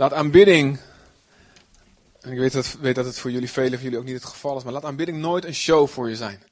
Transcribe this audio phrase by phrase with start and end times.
[0.00, 0.78] Laat aanbidding,
[2.20, 4.24] en ik weet dat, weet dat het voor jullie velen van jullie ook niet het
[4.24, 6.42] geval is, maar laat aanbidding nooit een show voor je zijn.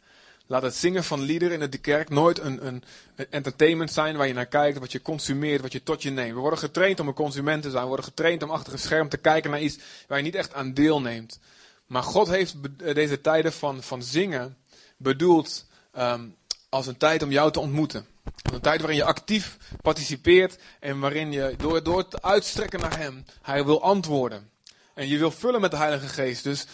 [0.47, 2.83] Laat het zingen van liederen in de kerk nooit een, een,
[3.31, 6.35] entertainment zijn waar je naar kijkt, wat je consumeert, wat je tot je neemt.
[6.35, 7.83] We worden getraind om een consument te zijn.
[7.83, 10.55] We worden getraind om achter een scherm te kijken naar iets waar je niet echt
[10.55, 11.39] aan deelneemt.
[11.87, 12.55] Maar God heeft
[12.95, 14.57] deze tijden van, van zingen
[14.97, 15.67] bedoeld
[15.99, 16.37] um,
[16.69, 18.07] als een tijd om jou te ontmoeten.
[18.53, 23.25] Een tijd waarin je actief participeert en waarin je door, door te uitstrekken naar Hem,
[23.43, 24.51] Hij wil antwoorden.
[24.95, 26.45] En je wil vullen met de Heilige Geest.
[26.45, 26.67] Dus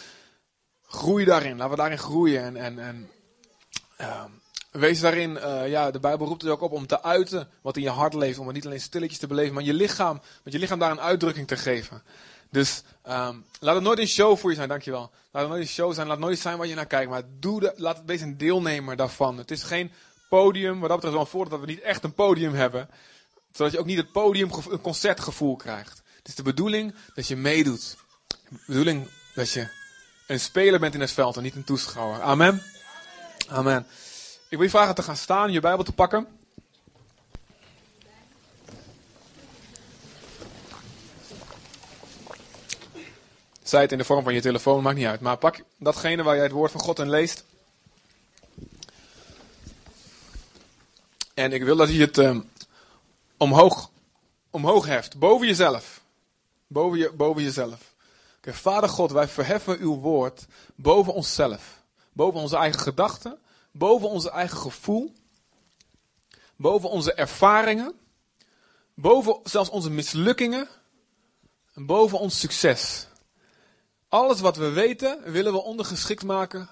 [0.87, 1.57] groei daarin.
[1.57, 2.43] Laten we daarin groeien.
[2.43, 3.09] En, en, en
[4.01, 4.23] uh,
[4.71, 7.83] wees daarin, uh, ja, de Bijbel roept er ook op om te uiten wat in
[7.83, 8.39] je hart leeft.
[8.39, 11.01] Om het niet alleen stilletjes te beleven, maar je lichaam, met je lichaam daar een
[11.01, 12.03] uitdrukking te geven.
[12.49, 15.11] Dus um, laat het nooit een show voor je zijn, dankjewel.
[15.31, 17.09] Laat het nooit een show zijn, laat het nooit zijn waar je naar kijkt.
[17.09, 19.37] Maar doe de, laat het wees een deelnemer daarvan.
[19.37, 19.91] Het is geen
[20.29, 22.89] podium, wat dat betreft wel voordeel dat we niet echt een podium hebben.
[23.51, 26.01] Zodat je ook niet het podium, een concertgevoel krijgt.
[26.17, 27.97] Het is de bedoeling dat je meedoet.
[28.27, 29.67] De bedoeling dat je
[30.27, 32.21] een speler bent in het veld en niet een toeschouwer.
[32.21, 32.63] Amen.
[33.47, 33.87] Amen.
[34.49, 36.27] Ik wil je vragen te gaan staan, je Bijbel te pakken.
[43.63, 45.21] Zij het in de vorm van je telefoon, maakt niet uit.
[45.21, 47.45] Maar pak datgene waar jij het woord van God in leest.
[51.35, 52.51] En ik wil dat je het um,
[53.37, 53.89] omhoog,
[54.49, 56.01] omhoog heft, boven jezelf.
[56.67, 57.93] Boven, je, boven jezelf.
[58.41, 61.83] Vader God, wij verheffen uw woord boven onszelf.
[62.13, 63.37] Boven onze eigen gedachten,
[63.71, 65.13] boven onze eigen gevoel,
[66.55, 67.93] boven onze ervaringen,
[68.93, 70.67] boven zelfs onze mislukkingen
[71.73, 73.07] en boven ons succes.
[74.07, 76.69] Alles wat we weten willen we ondergeschikt maken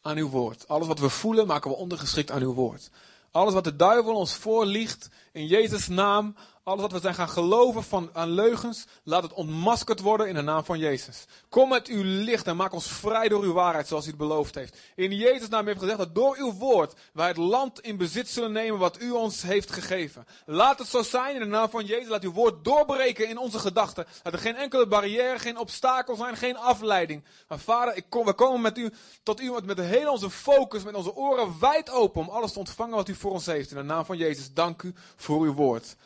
[0.00, 0.68] aan uw woord.
[0.68, 2.90] Alles wat we voelen maken we ondergeschikt aan uw woord.
[3.34, 7.82] Alles wat de duivel ons voorliegt, in Jezus' naam, alles wat we zijn gaan geloven
[7.82, 11.24] van, aan leugens, laat het ontmaskerd worden in de naam van Jezus.
[11.48, 14.54] Kom met uw licht en maak ons vrij door uw waarheid, zoals u het beloofd
[14.54, 14.78] heeft.
[14.94, 18.52] In Jezus' naam heeft gezegd dat door uw woord wij het land in bezit zullen
[18.52, 20.26] nemen wat u ons heeft gegeven.
[20.46, 22.08] Laat het zo zijn in de naam van Jezus.
[22.08, 24.06] Laat uw woord doorbreken in onze gedachten.
[24.22, 27.24] Laat er geen enkele barrière, geen obstakel zijn, geen afleiding.
[27.48, 28.92] Maar vader, ik kom, we komen met u,
[29.22, 32.58] tot u met de hele onze focus, met onze oren wijd open om alles te
[32.58, 33.70] ontvangen wat u voor ons heeft.
[33.70, 35.96] In de naam van Jezus, dank u voor uw woord.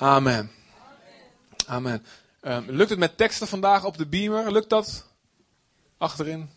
[0.00, 0.50] Amen.
[1.66, 2.04] Amen.
[2.42, 4.52] Um, lukt het met teksten vandaag op de beamer?
[4.52, 5.06] Lukt dat?
[5.98, 6.50] Achterin?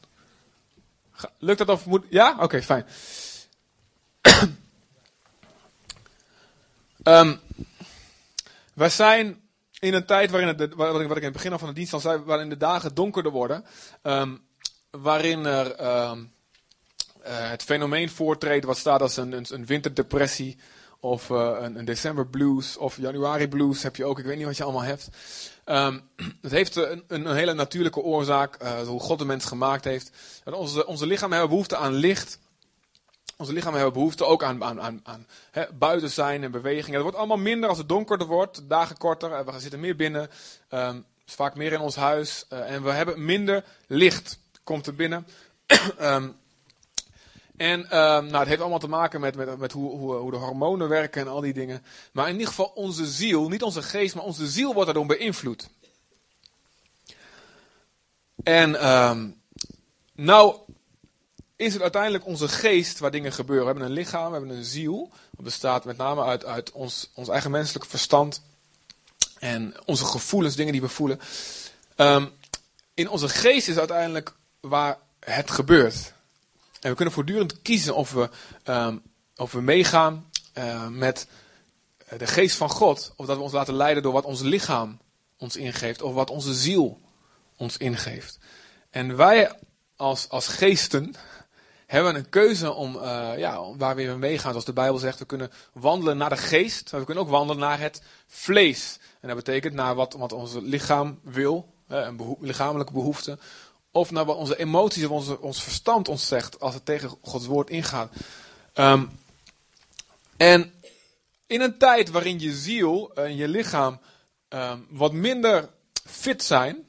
[1.37, 2.05] Lukt dat of moet.
[2.09, 2.35] Ja?
[2.39, 2.85] Oké, fijn.
[7.03, 7.39] um,
[8.73, 9.41] wij zijn
[9.79, 11.99] in een tijd waarin, het, wat, ik, in het begin al van de dienst al
[11.99, 13.65] zei, waarin de dagen donkerder worden.
[14.03, 14.45] Um,
[14.89, 16.11] waarin er uh,
[17.23, 20.57] het fenomeen voortreedt wat staat als een, een winterdepressie
[21.03, 24.19] of uh, een, een, december blues of januari blues heb je ook.
[24.19, 25.09] Ik weet niet wat je allemaal hebt.
[25.65, 26.01] Um,
[26.41, 30.11] het heeft een, een, hele natuurlijke oorzaak, uh, hoe God de mens gemaakt heeft.
[30.43, 32.39] En onze, onze lichamen hebben behoefte aan licht.
[33.37, 35.27] Onze lichamen hebben behoefte ook aan, aan, aan,
[35.73, 36.93] buiten zijn en beweging.
[36.93, 39.45] Het wordt allemaal minder als het donkerder wordt, dagen korter.
[39.45, 40.29] We zitten meer binnen,
[40.69, 42.45] um, vaak meer in ons huis.
[42.49, 45.27] En we hebben minder licht, komt er binnen.
[46.01, 46.35] um,
[47.57, 50.37] En uh, nou, het heeft allemaal te maken met, met, met hoe, hoe, hoe, de
[50.37, 51.83] hormonen werken en al die dingen.
[52.11, 55.69] Maar in ieder geval onze ziel, niet onze geest, maar onze ziel wordt daardoor beïnvloed.
[58.43, 59.41] En um,
[60.13, 60.55] nou
[61.55, 63.65] is het uiteindelijk onze geest waar dingen gebeuren.
[63.65, 65.11] We hebben een lichaam, we hebben een ziel.
[65.31, 68.41] Dat bestaat met name uit, uit ons, ons eigen menselijk verstand.
[69.39, 71.19] En onze gevoelens, dingen die we voelen.
[71.97, 72.31] Um,
[72.93, 76.13] in onze geest is uiteindelijk waar het gebeurt.
[76.83, 78.29] En we kunnen voortdurend kiezen of we,
[78.65, 79.01] um,
[79.35, 81.27] of we meegaan uh, met
[82.17, 83.13] de geest van God.
[83.15, 84.99] Of dat we ons laten leiden door wat ons lichaam
[85.37, 86.01] ons ingeeft.
[86.01, 86.99] Of wat onze ziel
[87.57, 88.39] ons ingeeft.
[88.89, 89.51] En wij
[89.95, 91.15] als, als geesten
[91.85, 94.49] hebben een keuze om, uh, ja, waar we in meegaan.
[94.49, 96.91] Zoals de Bijbel zegt, we kunnen wandelen naar de geest.
[96.91, 98.99] Maar we kunnen ook wandelen naar het vlees.
[99.19, 101.73] En dat betekent naar wat, wat ons lichaam wil.
[101.87, 103.37] een lichamelijke behoefte.
[103.95, 107.45] Of naar wat onze emoties of onze, ons verstand ons zegt als het tegen Gods
[107.45, 108.11] woord ingaat.
[108.73, 109.19] Um,
[110.37, 110.73] en
[111.47, 113.99] in een tijd waarin je ziel en je lichaam
[114.49, 115.69] um, wat minder
[116.05, 116.87] fit zijn,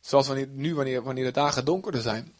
[0.00, 2.34] zoals wanneer, nu wanneer, wanneer de dagen donkerder zijn,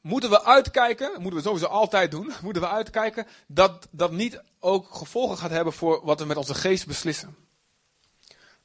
[0.00, 4.94] moeten we uitkijken, moeten we sowieso altijd doen, moeten we uitkijken dat dat niet ook
[4.94, 7.36] gevolgen gaat hebben voor wat we met onze geest beslissen.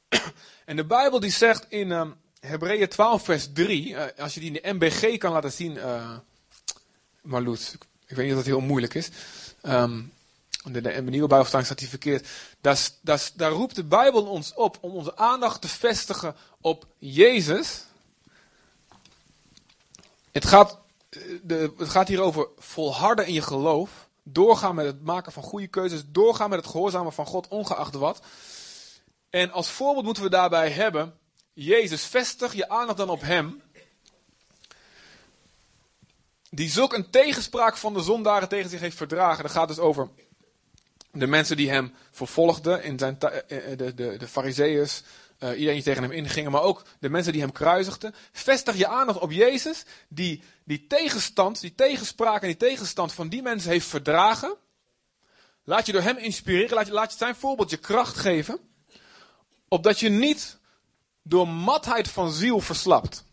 [0.64, 2.16] En de Bijbel die zegt in um,
[2.46, 3.88] Hebreeën 12, vers 3.
[3.88, 6.16] Uh, als je die in de MBG kan laten zien, uh,
[7.22, 7.74] Marloes.
[8.06, 9.08] Ik weet niet of dat heel moeilijk is.
[9.62, 10.12] Um,
[10.64, 12.28] De, de, nieuwe Bijbelvertaling staat die verkeerd.
[13.34, 17.84] Daar, roept de Bijbel ons op om onze aandacht te vestigen op Jezus.
[20.32, 20.78] Het gaat,
[21.42, 24.08] de, het gaat hier over volharden in je geloof.
[24.22, 26.02] Doorgaan met het maken van goede keuzes.
[26.06, 28.20] Doorgaan met het gehoorzamen van God, ongeacht wat.
[29.30, 31.14] En als voorbeeld moeten we daarbij hebben.
[31.58, 33.62] Jezus, vestig je aandacht dan op Hem.
[36.50, 39.42] Die zulk een tegenspraak van de zondaren tegen zich heeft verdragen.
[39.42, 40.08] Dat gaat dus over
[41.12, 45.02] de mensen die hem vervolgden, in zijn eh, eh, de, de, de fariseeërs,
[45.38, 48.14] uh, iedereen die tegen hem ingingen, maar ook de mensen die hem kruisigden.
[48.32, 53.42] Vestig je aandacht op Jezus, die die tegenstand, die tegenspraak en die tegenstand van die
[53.42, 54.56] mensen heeft verdragen.
[55.64, 58.58] Laat je door hem inspireren, laat je, laat je zijn voorbeeld je kracht geven,
[59.68, 60.58] opdat je niet
[61.28, 63.24] door matheid van ziel verslapt.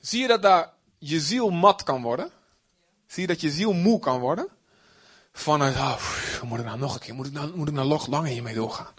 [0.00, 2.30] Zie je dat daar je ziel mat kan worden?
[3.06, 4.48] Zie je dat je ziel moe kan worden?
[5.32, 6.02] Vanuit, oh,
[6.42, 8.54] moet ik nou nog een keer, moet ik nou, moet ik nou nog langer hiermee
[8.54, 8.92] doorgaan?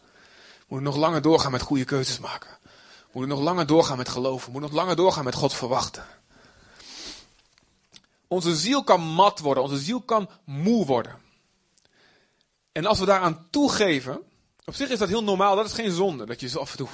[0.67, 2.57] Moet ik nog langer doorgaan met goede keuzes maken?
[3.11, 4.51] Moet ik nog langer doorgaan met geloven?
[4.51, 6.05] Moet ik nog langer doorgaan met God verwachten?
[8.27, 11.21] Onze ziel kan mat worden, onze ziel kan moe worden.
[12.71, 14.21] En als we daaraan toegeven,
[14.65, 16.77] op zich is dat heel normaal, dat is geen zonde, dat je zo af en
[16.77, 16.87] toe.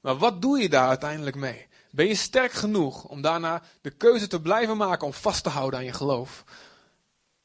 [0.00, 1.66] Maar wat doe je daar uiteindelijk mee?
[1.90, 5.78] Ben je sterk genoeg om daarna de keuze te blijven maken om vast te houden
[5.78, 6.44] aan je geloof?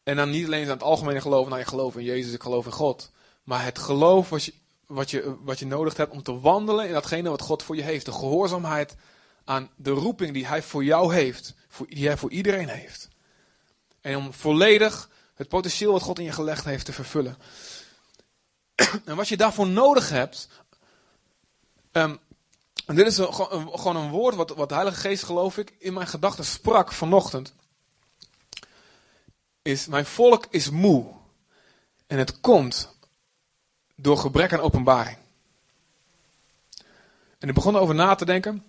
[0.04, 2.66] En dan niet alleen aan het algemene geloof, nou je geloof in Jezus, ik geloof
[2.66, 3.12] in God.
[3.44, 4.54] Maar het geloof wat je,
[4.86, 7.82] wat, je, wat je nodig hebt om te wandelen in datgene wat God voor je
[7.82, 8.06] heeft.
[8.06, 8.96] De gehoorzaamheid
[9.44, 11.54] aan de roeping die Hij voor jou heeft.
[11.68, 13.08] Voor, die Hij voor iedereen heeft.
[14.02, 17.38] En om volledig het potentieel wat God in je gelegd heeft te vervullen.
[19.06, 20.48] en wat je daarvoor nodig hebt.
[21.92, 22.20] Um,
[22.86, 26.08] en dit is gewoon een woord wat, wat de Heilige Geest, geloof ik, in mijn
[26.08, 27.54] gedachten sprak vanochtend
[29.64, 31.06] is, mijn volk is moe.
[32.08, 32.96] En het komt
[33.96, 35.18] door gebrek aan openbaring.
[37.40, 38.64] En ik begon erover na te denken.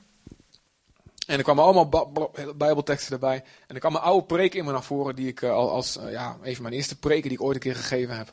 [1.27, 2.11] En er kwamen allemaal
[2.57, 3.45] bijbelteksten erbij.
[3.67, 6.11] En er kwam een oude preek in me naar voren, die ik uh, als, uh,
[6.11, 8.33] ja, even mijn eerste preken die ik ooit een keer gegeven heb.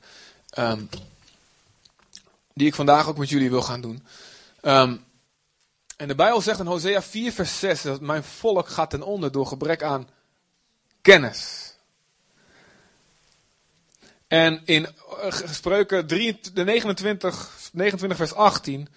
[0.57, 0.89] Um,
[2.53, 4.03] die ik vandaag ook met jullie wil gaan doen.
[4.61, 5.03] Um,
[6.01, 9.31] en de Bijbel zegt in Hosea 4 vers 6 dat mijn volk gaat ten onder
[9.31, 10.09] door gebrek aan
[11.01, 11.73] kennis.
[14.27, 14.87] En in
[15.45, 18.87] Spreuken 3, de 29, 29 vers 18.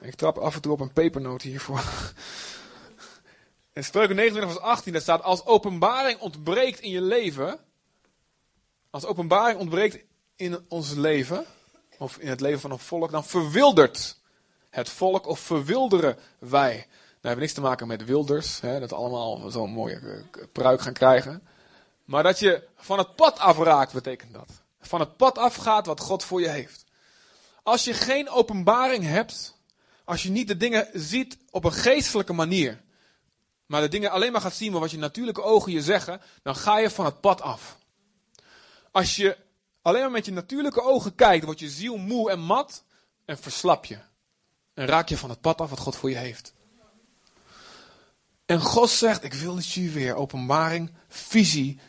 [0.00, 1.82] Ik trap af en toe op een pepernoot hiervoor.
[3.72, 7.58] In Spreuken 29 vers 18 daar staat: Als openbaring ontbreekt in je leven.
[8.90, 10.04] Als openbaring ontbreekt
[10.36, 11.44] in ons leven.
[11.98, 13.10] Of in het leven van een volk.
[13.10, 14.19] Dan verwildert
[14.70, 16.74] het volk of verwilderen wij.
[16.74, 16.86] Nou,
[17.20, 18.60] dat heeft niks te maken met wilders.
[18.60, 21.42] Hè, dat allemaal zo'n mooie eh, pruik gaan krijgen.
[22.04, 26.24] Maar dat je van het pad afraakt, betekent dat van het pad afgaat wat God
[26.24, 26.84] voor je heeft.
[27.62, 29.56] Als je geen openbaring hebt,
[30.04, 32.80] als je niet de dingen ziet op een geestelijke manier,
[33.66, 36.78] maar de dingen alleen maar gaat zien wat je natuurlijke ogen je zeggen, dan ga
[36.78, 37.78] je van het pad af.
[38.90, 39.36] Als je
[39.82, 42.84] alleen maar met je natuurlijke ogen kijkt, wordt je ziel moe en mat
[43.24, 43.98] en verslap je.
[44.80, 46.54] En raak je van het pad af wat God voor je heeft.
[48.46, 51.80] En God zegt, ik wil dat je weer openbaring, visie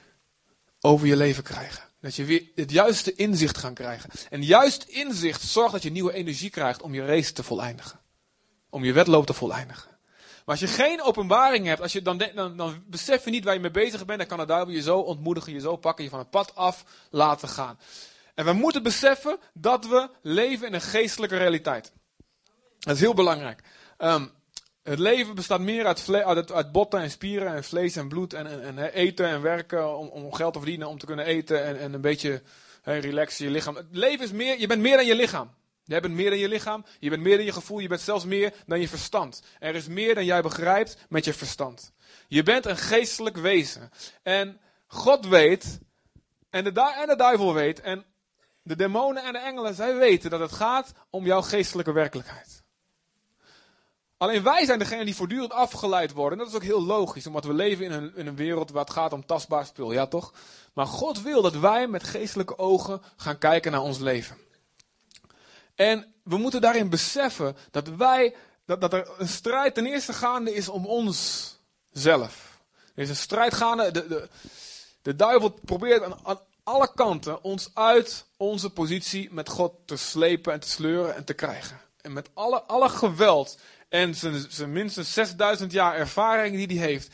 [0.79, 1.83] over je leven krijgen.
[2.01, 4.09] Dat je weer het juiste inzicht gaat krijgen.
[4.29, 7.99] En juist inzicht zorgt dat je nieuwe energie krijgt om je race te voleindigen.
[8.69, 9.89] Om je wedloop te voleindigen.
[10.45, 13.53] Maar als je geen openbaring hebt, als je dan, dan, dan besef je niet waar
[13.53, 16.09] je mee bezig bent, dan kan de duivel je zo ontmoedigen, je zo pakken, je
[16.09, 17.79] van het pad af laten gaan.
[18.35, 21.91] En we moeten beseffen dat we leven in een geestelijke realiteit.
[22.81, 23.61] Dat is heel belangrijk.
[23.97, 24.31] Um,
[24.83, 28.77] het leven bestaat meer uit, uit, botten en spieren en vlees en bloed en, en,
[28.77, 31.93] en eten en werken om, om, geld te verdienen, om te kunnen eten en, en
[31.93, 32.41] een beetje
[32.83, 33.75] relaxen je lichaam.
[33.75, 35.51] Het leven is meer, je bent meer dan je lichaam.
[35.83, 38.25] Je bent meer dan je lichaam, je bent meer dan je gevoel, je bent zelfs
[38.25, 39.43] meer dan je verstand.
[39.59, 41.91] Er is meer dan jij begrijpt met je verstand.
[42.27, 43.91] Je bent een geestelijk wezen.
[44.23, 45.79] En God weet,
[46.49, 48.05] en de, en de duivel weet, en
[48.63, 52.60] de demonen en de engelen, zij weten dat het gaat om jouw geestelijke werkelijkheid.
[54.21, 56.37] Alleen wij zijn degene die voortdurend afgeleid worden.
[56.37, 59.13] dat is ook heel logisch, omdat we leven in een, een wereld waar het gaat
[59.13, 60.33] om tastbaar spul, ja toch?
[60.73, 64.37] Maar God wil dat wij met geestelijke ogen gaan kijken naar ons leven.
[65.75, 68.35] En we moeten daarin beseffen dat wij,
[68.65, 71.49] dat, dat er een strijd ten eerste gaande is om ons
[71.91, 72.61] zelf.
[72.95, 74.29] Er is een strijd gaande, de, de,
[75.01, 80.53] de duivel probeert aan, aan alle kanten ons uit onze positie met God te slepen
[80.53, 81.79] en te sleuren en te krijgen.
[82.01, 83.57] En met alle, alle geweld
[83.91, 87.09] en zijn, zijn minstens 6000 jaar ervaring die hij heeft.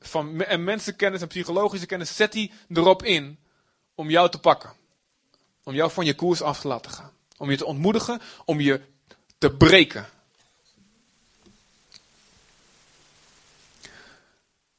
[0.00, 3.38] Van, en mensenkennis en psychologische kennis zet hij erop in
[3.94, 4.72] om jou te pakken.
[5.64, 7.12] Om jou van je koers af te laten gaan.
[7.36, 8.80] Om je te ontmoedigen, om je
[9.38, 10.08] te breken.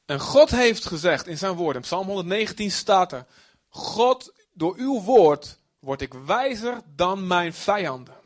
[0.05, 3.25] En God heeft gezegd in zijn woorden, Psalm 119 staat er:
[3.69, 8.20] God, door uw woord word ik wijzer dan mijn vijanden.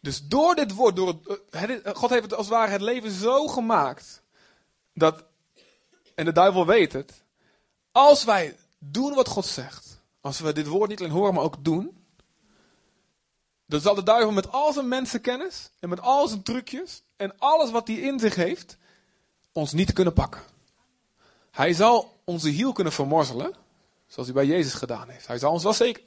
[0.00, 3.46] Dus door dit woord, door het, God heeft het als het ware het leven zo
[3.46, 4.22] gemaakt
[4.94, 5.24] dat,
[6.14, 7.24] en de duivel weet het,
[7.92, 11.64] als wij doen wat God zegt, als we dit woord niet alleen horen, maar ook
[11.64, 12.04] doen,
[13.66, 17.70] dan zal de duivel met al zijn mensenkennis en met al zijn trucjes en alles
[17.70, 18.76] wat hij in zich heeft,
[19.52, 20.42] ons niet kunnen pakken.
[21.50, 23.54] Hij zal onze hiel kunnen vermorzelen,
[24.06, 25.26] zoals hij bij Jezus gedaan heeft.
[25.26, 26.02] Hij zal ons wel zeker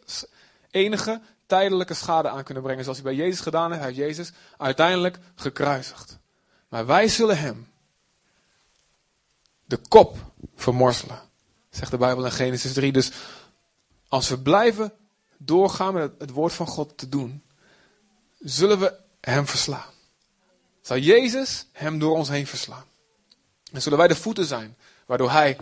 [0.72, 1.22] enige
[1.54, 3.84] tijdelijke schade aan kunnen brengen, zoals hij bij Jezus gedaan heeft.
[3.84, 6.18] Hij heeft Jezus uiteindelijk gekruisigd.
[6.70, 7.68] Maar wij zullen hem
[9.66, 10.18] de kop
[10.56, 11.20] vermorzelen,
[11.70, 12.92] zegt de Bijbel in Genesis 3.
[12.92, 13.12] Dus
[14.08, 14.94] als we blijven
[15.38, 17.44] doorgaan met het woord van God te doen,
[18.40, 19.92] zullen we hem verslaan.
[20.82, 22.86] Zal Jezus hem door ons heen verslaan.
[23.72, 25.58] En zullen wij de voeten zijn, waardoor hij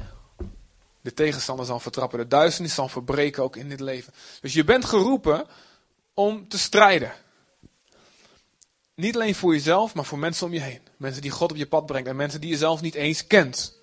[1.01, 4.13] de tegenstander zal vertrappen, de duisternis zal verbreken ook in dit leven.
[4.41, 5.47] Dus je bent geroepen
[6.21, 7.13] om te strijden.
[8.95, 10.81] Niet alleen voor jezelf, maar voor mensen om je heen.
[10.97, 13.79] Mensen die God op je pad brengt en mensen die je zelf niet eens kent.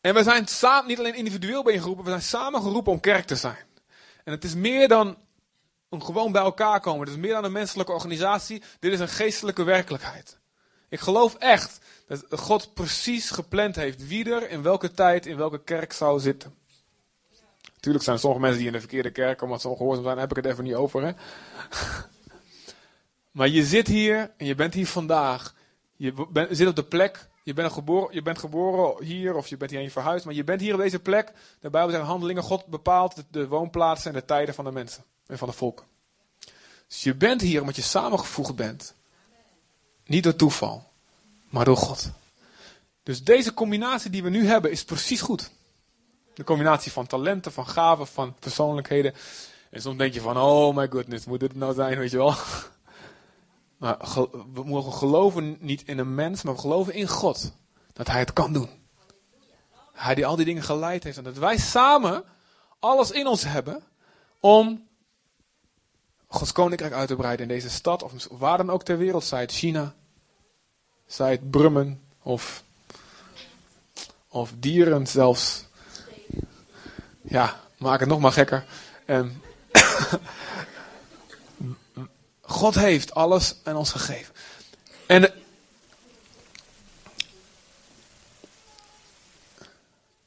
[0.00, 3.00] En we zijn samen, niet alleen individueel ben je geroepen, we zijn samen geroepen om
[3.00, 3.66] kerk te zijn.
[4.24, 5.16] En het is meer dan
[5.88, 7.00] een gewoon bij elkaar komen.
[7.00, 8.62] Het is meer dan een menselijke organisatie.
[8.78, 10.38] Dit is een geestelijke werkelijkheid.
[10.88, 15.62] Ik geloof echt dat God precies gepland heeft wie er in welke tijd in welke
[15.62, 16.57] kerk zou zitten.
[17.78, 20.30] Natuurlijk zijn er sommige mensen die in de verkeerde kerk omdat ze ongehoorzaam zijn, heb
[20.30, 21.02] ik het even niet over.
[21.02, 21.12] Hè?
[23.38, 25.54] maar je zit hier en je bent hier vandaag.
[25.96, 29.70] Je zit op de plek je bent, geboren, je bent geboren hier of je bent
[29.70, 31.32] hierheen verhuisd, maar je bent hier op deze plek.
[31.60, 32.42] De Bijbel zegt handelingen.
[32.42, 35.86] God bepaalt de, woonplaatsen en de tijden van de mensen en van de volken.
[36.86, 38.94] Dus je bent hier omdat je samengevoegd bent.
[40.06, 40.90] Niet door toeval,
[41.48, 42.10] maar door God.
[43.02, 45.50] Dus deze combinatie die we nu hebben is precies goed.
[46.38, 49.14] De combinatie van talenten, van gaven, van persoonlijkheden.
[49.70, 52.34] En soms denk je van, oh my goodness, moet dit nou zijn, weet je wel.
[53.78, 53.96] Maar
[54.52, 57.52] we mogen geloven niet in een mens, maar we geloven in God.
[57.92, 58.68] Dat Hij het kan doen.
[59.92, 61.16] Hij die al die dingen geleid heeft.
[61.16, 62.24] En dat wij samen
[62.78, 63.82] alles in ons hebben
[64.40, 64.88] om
[66.26, 68.02] Gods koninkrijk uit te breiden in deze stad.
[68.02, 69.24] Of waar dan ook ter wereld.
[69.24, 69.94] Zij het China.
[71.06, 72.02] Zij het Brummen.
[72.22, 72.64] Of,
[74.28, 75.66] of dieren zelfs.
[77.28, 78.64] Ja, maak het nog maar gekker.
[79.04, 79.42] En
[82.40, 84.34] God heeft alles aan ons gegeven.
[85.06, 85.32] En,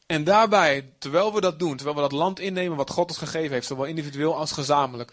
[0.05, 3.51] en daarbij, terwijl we dat doen, terwijl we dat land innemen wat God ons gegeven
[3.51, 5.12] heeft, zowel individueel als gezamenlijk,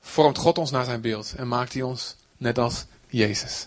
[0.00, 3.64] vormt God ons naar zijn beeld en maakt hij ons net als Jezus.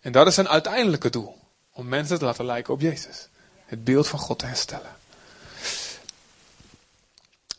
[0.00, 1.38] En dat is zijn uiteindelijke doel.
[1.72, 3.28] Om mensen te laten lijken op Jezus.
[3.64, 4.98] Het beeld van God te herstellen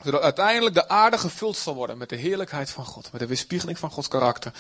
[0.03, 3.12] zodat uiteindelijk de aarde gevuld zal worden met de heerlijkheid van God.
[3.12, 4.53] Met de weerspiegeling van Gods karakter.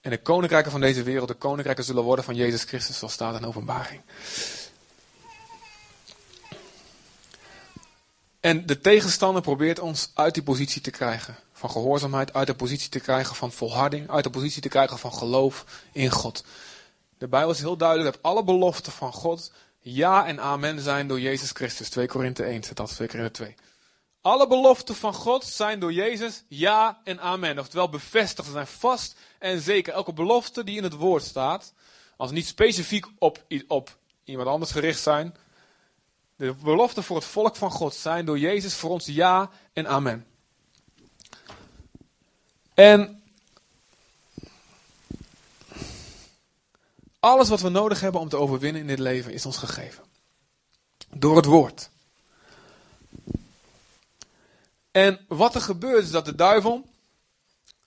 [0.00, 3.40] En de koninkrijken van deze wereld, de koninkrijken zullen worden van Jezus Christus, zoals staat
[3.40, 4.00] in openbaring.
[8.40, 11.36] En de tegenstander probeert ons uit die positie te krijgen.
[11.52, 15.12] Van gehoorzaamheid, uit de positie te krijgen van volharding, uit de positie te krijgen van
[15.12, 16.44] geloof in God.
[17.18, 21.20] De Bijbel is heel duidelijk dat alle beloften van God ja en amen zijn door
[21.20, 21.88] Jezus Christus.
[21.88, 23.54] 2 Korinthe 1 zit dat, 2 Korinthe 2.
[24.26, 27.58] Alle beloften van God zijn door Jezus ja en amen.
[27.58, 29.92] Oftewel bevestigd, ze zijn vast en zeker.
[29.92, 31.72] Elke belofte die in het woord staat,
[32.16, 35.36] als niet specifiek op, op iemand anders gericht zijn.
[36.36, 40.26] De beloften voor het volk van God zijn door Jezus voor ons ja en amen.
[42.74, 43.22] En
[47.20, 50.04] alles wat we nodig hebben om te overwinnen in dit leven is ons gegeven.
[51.08, 51.90] Door het woord.
[54.96, 56.88] En wat er gebeurt is dat de duivel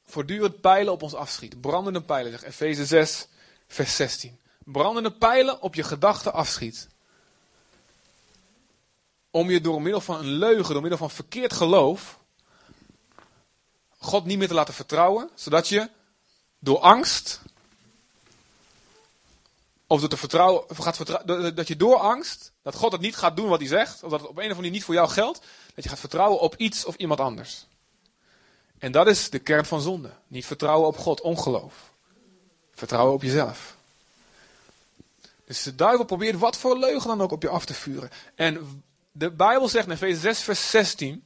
[0.05, 1.61] voortdurend pijlen op ons afschiet.
[1.61, 3.27] Brandende pijlen, zegt Efeze 6,
[3.67, 4.39] vers 16.
[4.57, 6.87] Brandende pijlen op je gedachten afschiet.
[9.31, 12.19] Om je door middel van een leugen, door middel van verkeerd geloof,
[13.97, 15.89] God niet meer te laten vertrouwen, zodat je
[16.59, 17.41] door angst,
[19.87, 23.35] of door te vertrouwen, gaat vertrouwen, dat je door angst, dat God het niet gaat
[23.35, 25.09] doen wat hij zegt, of dat het op een of andere manier niet voor jou
[25.09, 25.39] geldt,
[25.75, 27.65] dat je gaat vertrouwen op iets of iemand anders.
[28.77, 30.11] En dat is de kern van zonde.
[30.27, 31.91] Niet vertrouwen op God, ongeloof.
[32.73, 33.75] Vertrouwen op jezelf.
[35.45, 38.09] Dus de duivel probeert wat voor leugen dan ook op je af te vuren.
[38.35, 41.23] En de Bijbel zegt in Efeze 6, vers 16.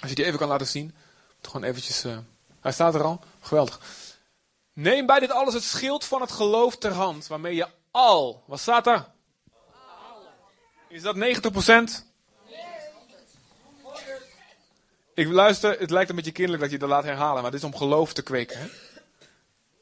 [0.00, 0.94] Als je die even kan laten zien.
[1.42, 2.04] Gewoon eventjes.
[2.04, 2.18] Uh,
[2.60, 3.20] hij staat er al.
[3.40, 3.80] Geweldig.
[4.72, 7.26] Neem bij dit alles het schild van het geloof ter hand.
[7.26, 8.42] Waarmee je al.
[8.46, 9.06] Wat staat er?
[10.96, 12.04] Is dat 90%?
[15.14, 17.66] Ik luister, het lijkt een beetje kinderlijk dat je dat laat herhalen, maar dit is
[17.66, 18.60] om geloof te kweken.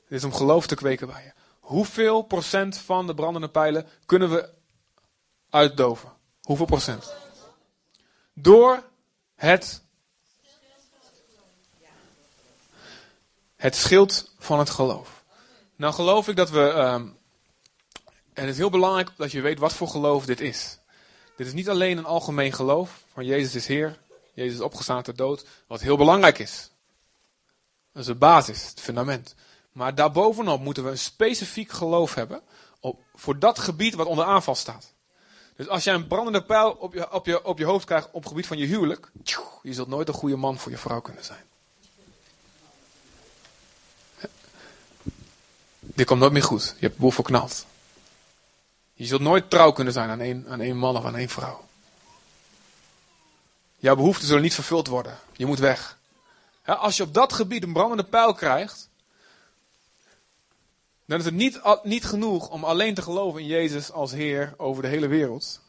[0.08, 1.32] Dit is om geloof te kweken bij je.
[1.60, 4.48] Hoeveel procent van de brandende pijlen kunnen we
[5.50, 6.12] uitdoven?
[6.42, 7.14] Hoeveel procent?
[8.32, 8.82] Door
[9.34, 9.82] het,
[13.56, 15.24] het schild van het geloof.
[15.76, 17.18] Nou geloof ik dat we, um,
[18.32, 20.78] en het is heel belangrijk dat je weet wat voor geloof dit is.
[21.36, 23.98] Dit is niet alleen een algemeen geloof van Jezus is Heer,
[24.34, 26.70] Jezus is opgestaan de dood, wat heel belangrijk is.
[27.92, 29.34] Dat is de basis, het fundament.
[29.72, 32.42] Maar daarbovenop moeten we een specifiek geloof hebben
[32.80, 34.92] op, voor dat gebied wat onder aanval staat.
[35.56, 38.20] Dus als jij een brandende pijl op je, op je, op je hoofd krijgt op
[38.20, 39.10] het gebied van je huwelijk,
[39.62, 41.44] je zult nooit een goede man voor je vrouw kunnen zijn.
[45.80, 46.74] Dit komt nooit meer goed.
[46.78, 47.66] Je hebt boel verknald.
[48.94, 51.64] Je zult nooit trouw kunnen zijn aan één, aan één man of aan één vrouw.
[53.76, 55.18] Jouw behoeften zullen niet vervuld worden.
[55.32, 55.98] Je moet weg.
[56.64, 58.88] als je op dat gebied een brandende pijl krijgt,
[61.06, 64.82] dan is het niet, niet genoeg om alleen te geloven in Jezus als Heer over
[64.82, 65.60] de hele wereld.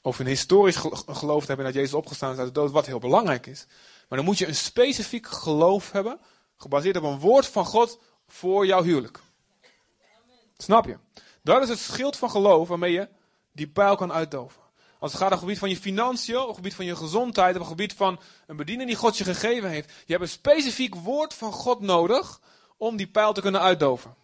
[0.00, 0.76] Of een historisch
[1.06, 3.66] geloof te hebben dat Jezus opgestaan is uit de dood, wat heel belangrijk is.
[4.08, 6.20] Maar dan moet je een specifiek geloof hebben,
[6.56, 7.98] gebaseerd op een woord van God
[8.28, 9.20] voor jouw huwelijk.
[10.56, 10.96] Snap je?
[11.44, 13.08] Dat is het schild van geloof waarmee je
[13.52, 14.62] die pijl kan uitdoven.
[14.98, 17.54] Als het gaat op het gebied van je financiën, op het gebied van je gezondheid,
[17.54, 19.92] op het gebied van een bediening die God je gegeven heeft.
[20.06, 22.40] Je hebt een specifiek woord van God nodig
[22.76, 24.14] om die pijl te kunnen uitdoven.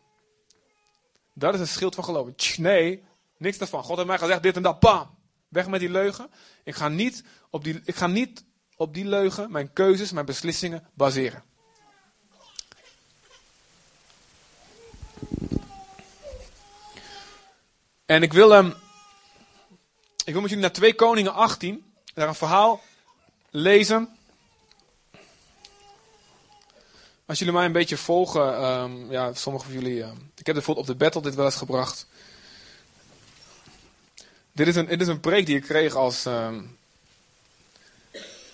[1.35, 2.59] Dat is het schild van geloof.
[2.59, 3.05] Nee,
[3.37, 3.83] niks daarvan.
[3.83, 4.81] God heeft mij gezegd dit en dat.
[4.81, 5.19] Bam!
[5.49, 6.31] Weg met die leugen.
[6.65, 8.45] Ik ga niet op die, ik ga niet
[8.77, 11.50] op die leugen mijn keuzes, mijn beslissingen baseren.
[18.11, 18.75] En ik wil, um,
[20.25, 22.81] ik wil met jullie naar 2 Koningen 18, daar een verhaal
[23.51, 24.17] lezen.
[27.27, 30.89] Als jullie mij een beetje volgen, um, ja, sommige van jullie, um, ik heb bijvoorbeeld
[30.89, 32.07] op de battle dit wel eens gebracht.
[34.53, 36.27] Dit is een, dit is een preek die ik kreeg als,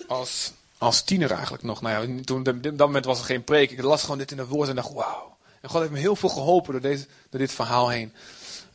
[0.06, 1.80] als, als tiener eigenlijk nog.
[1.80, 3.70] Nou ja, toen, dat moment was er geen preek.
[3.70, 5.36] Ik las gewoon dit in de woord en dacht, wauw.
[5.60, 8.12] En God heeft me heel veel geholpen door, deze, door dit verhaal heen.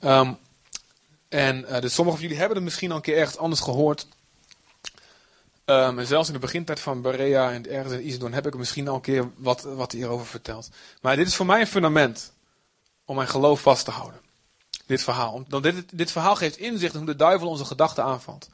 [0.03, 0.37] Um,
[1.31, 4.07] en uh, dus sommigen van jullie hebben het misschien al een keer ergens anders gehoord.
[5.65, 8.87] Um, en zelfs in de begintijd van Berea en ergens in Isidon heb ik misschien
[8.87, 10.69] al een keer wat, wat hierover verteld.
[11.01, 12.31] Maar dit is voor mij een fundament
[13.05, 14.19] om mijn geloof vast te houden.
[14.85, 15.45] Dit verhaal.
[15.47, 18.49] Want dit, dit verhaal geeft inzicht in hoe de duivel onze gedachten aanvalt.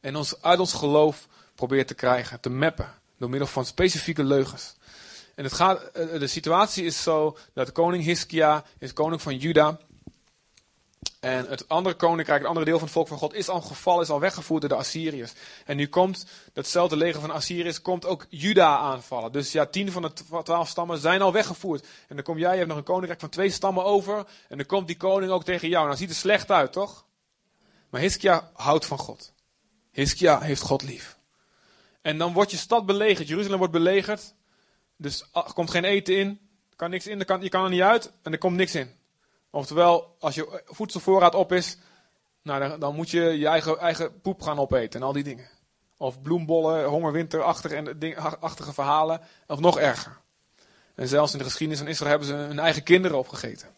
[0.00, 2.94] En ons uit ons geloof probeert te krijgen, te mappen.
[3.18, 4.74] Door middel van specifieke leugens.
[5.34, 9.78] En het gaat, eh, de situatie is zo dat koning Hiskia is koning van Juda.
[11.22, 14.02] En het andere koninkrijk, het andere deel van het volk van God, is al gevallen,
[14.02, 15.32] is al weggevoerd door de Assyriërs.
[15.64, 19.32] En nu komt datzelfde leger van Assyriërs, komt ook Juda aanvallen.
[19.32, 21.86] Dus ja, tien van de twaalf stammen zijn al weggevoerd.
[22.08, 24.16] En dan kom jij, je hebt nog een koninkrijk van twee stammen over.
[24.48, 25.84] En dan komt die koning ook tegen jou.
[25.86, 27.06] Nou ziet het slecht uit, toch?
[27.90, 29.32] Maar Hiskia houdt van God.
[29.90, 31.18] Hiskia heeft God lief.
[32.00, 34.34] En dan wordt je stad belegerd, Jeruzalem wordt belegerd.
[34.96, 36.28] Dus ah, er komt geen eten in,
[36.70, 39.00] er kan niks in, kan, je kan er niet uit en er komt niks in.
[39.54, 41.76] Oftewel, als je voedselvoorraad op is,
[42.42, 45.48] nou, dan, dan, moet je je eigen, eigen poep gaan opeten en al die dingen.
[45.96, 49.20] Of bloembollen, hongerwinterachtige en verhalen.
[49.46, 50.20] Of nog erger.
[50.94, 53.68] En zelfs in de geschiedenis van Israël hebben ze hun eigen kinderen opgegeten.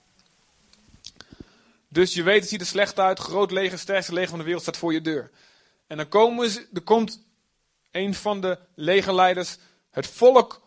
[1.89, 3.19] Dus je weet, het ziet er slecht uit.
[3.19, 5.31] Groot leger, sterkste leger van de wereld staat voor je deur.
[5.87, 7.25] En dan komen ze, er komt
[7.91, 9.57] een van de legerleiders
[9.91, 10.63] het volk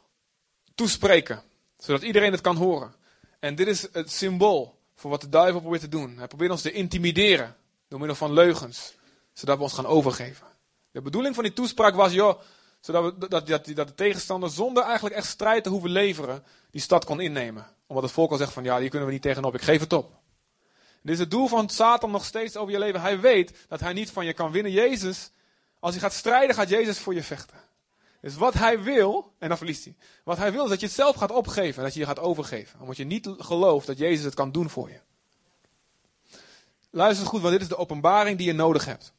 [0.75, 1.43] toespreken.
[1.77, 2.95] Zodat iedereen het kan horen.
[3.39, 6.17] En dit is het symbool voor wat de duivel probeert te doen.
[6.17, 7.55] Hij probeert ons te intimideren
[7.87, 8.93] door middel van leugens,
[9.33, 10.47] zodat we ons gaan overgeven.
[10.91, 12.39] De bedoeling van die toespraak was, joh,
[12.79, 16.81] zodat, we, dat, dat, dat de tegenstander zonder eigenlijk echt strijd te hoeven leveren, die
[16.81, 17.65] stad kon innemen.
[17.87, 19.93] Omdat het volk al zegt van, ja, hier kunnen we niet tegenop, ik geef het
[19.93, 20.15] op.
[21.01, 23.01] Dit is het doel van Satan nog steeds over je leven.
[23.01, 24.71] Hij weet dat hij niet van je kan winnen.
[24.71, 25.31] Jezus,
[25.79, 27.57] als hij gaat strijden, gaat Jezus voor je vechten.
[28.27, 29.95] Dus wat hij wil, en dan verliest hij.
[30.23, 31.83] Wat hij wil is dat je het zelf gaat opgeven.
[31.83, 32.79] Dat je je gaat overgeven.
[32.79, 34.99] Omdat je niet gelooft dat Jezus het kan doen voor je.
[36.89, 39.13] Luister goed, want dit is de openbaring die je nodig hebt.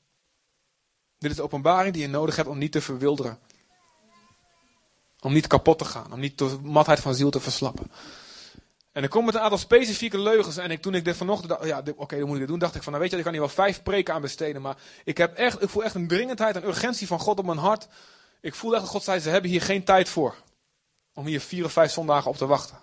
[1.18, 3.38] Dit is de openbaring die je nodig hebt om niet te verwilderen.
[5.20, 6.12] Om niet kapot te gaan.
[6.12, 7.90] Om niet de matheid van ziel te verslappen.
[8.92, 10.56] En er komen met een aantal specifieke leugens.
[10.56, 12.74] En ik, toen ik dit vanochtend dacht, ja, oké, dan moet ik dit doen, dacht
[12.74, 14.62] ik van, nou weet je, ik kan hier wel vijf preken aan besteden.
[14.62, 17.58] Maar ik, heb echt, ik voel echt een dringendheid, een urgentie van God op mijn
[17.58, 17.88] hart.
[18.40, 20.34] Ik voel echt dat God zei, ze hebben hier geen tijd voor.
[21.14, 22.78] Om hier vier of vijf zondagen op te wachten.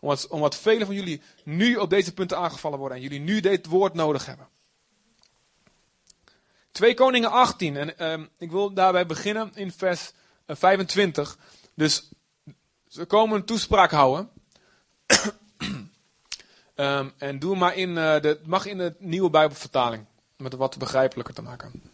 [0.00, 2.96] Omdat, omdat velen van jullie nu op deze punten aangevallen worden.
[2.96, 4.48] En jullie nu dit woord nodig hebben.
[6.70, 7.76] 2 Koningen 18.
[7.76, 10.12] En uh, ik wil daarbij beginnen in vers
[10.46, 11.36] 25.
[11.36, 11.42] Eh,
[11.74, 12.08] dus
[12.88, 14.30] ze komen een toespraak houden.
[16.74, 20.04] um, en doe maar in, uh, de, mag in de nieuwe Bijbelvertaling.
[20.36, 21.87] Met wat begrijpelijker te maken.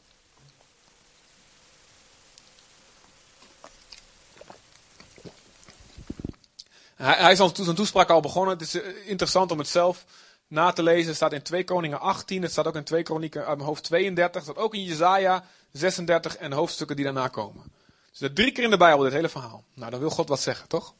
[6.94, 8.58] Hij, hij is al zijn toespraak al begonnen.
[8.58, 10.04] Het is uh, interessant om het zelf
[10.48, 11.06] na te lezen.
[11.06, 12.42] Het staat in 2 Koningen 18.
[12.42, 14.34] Het staat ook in 2 Kronieken uit hoofd 32.
[14.34, 17.72] Het staat ook in Jezaja 36 en hoofdstukken die daarna komen.
[18.10, 19.64] Dus dat drie keer in de Bijbel, dit hele verhaal.
[19.74, 20.94] Nou, dan wil God wat zeggen, toch?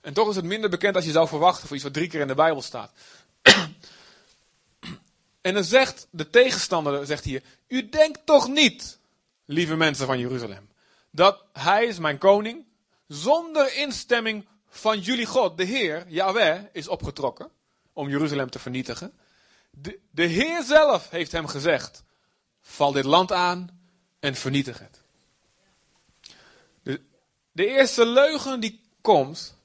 [0.00, 2.20] En toch is het minder bekend als je zou verwachten voor iets wat drie keer
[2.20, 2.92] in de Bijbel staat.
[5.40, 8.98] en dan zegt de tegenstander, zegt hier, u denkt toch niet,
[9.44, 10.68] lieve mensen van Jeruzalem,
[11.10, 12.64] dat hij is mijn koning,
[13.06, 17.50] zonder instemming van jullie God, de Heer, Yahweh, is opgetrokken
[17.92, 19.18] om Jeruzalem te vernietigen.
[19.70, 22.04] De, de Heer zelf heeft hem gezegd,
[22.60, 23.80] val dit land aan
[24.20, 25.00] en vernietig het.
[26.82, 27.00] De,
[27.52, 29.56] de eerste leugen die komt,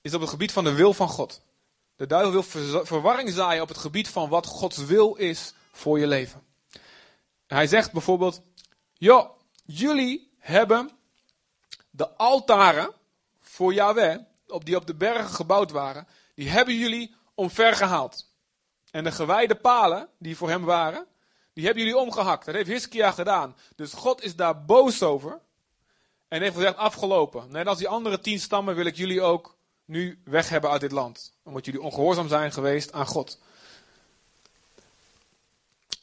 [0.00, 1.42] is op het gebied van de wil van God.
[1.96, 2.42] De duivel wil
[2.84, 6.42] verwarring zaaien op het gebied van wat Gods wil is voor je leven.
[7.46, 8.42] Hij zegt bijvoorbeeld:
[8.92, 9.30] Joh,
[9.64, 10.90] jullie hebben
[11.96, 12.90] de altaren
[13.40, 18.26] voor Yahweh, op die op de bergen gebouwd waren, die hebben jullie omvergehaald.
[18.90, 21.06] En de gewijde palen die voor hem waren,
[21.52, 22.44] die hebben jullie omgehakt.
[22.44, 23.56] Dat heeft Hiskia gedaan.
[23.76, 25.40] Dus God is daar boos over.
[26.28, 27.50] En heeft gezegd: afgelopen.
[27.50, 30.92] Net als die andere tien stammen wil ik jullie ook nu weg hebben uit dit
[30.92, 31.32] land.
[31.42, 33.38] Omdat jullie ongehoorzaam zijn geweest aan God.